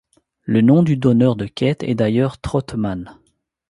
[0.45, 3.19] Le nom du donneur de quête est d'ailleurs Troteman.